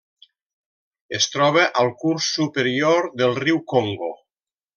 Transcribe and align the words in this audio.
Es 1.17 1.27
troba 1.33 1.65
al 1.83 1.91
curs 2.05 2.31
superior 2.39 3.11
del 3.23 3.37
riu 3.45 3.61
Congo. 3.75 4.11